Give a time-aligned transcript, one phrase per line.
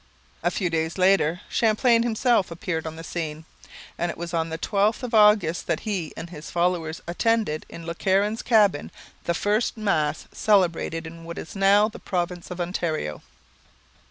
[0.41, 3.45] A few days later Champlain himself appeared on the scene;
[3.99, 7.85] and it was on the 12th of August that he and his followers attended in
[7.85, 8.89] Le Caron's cabin
[9.25, 13.21] the first Mass celebrated in what is now the province of Ontario.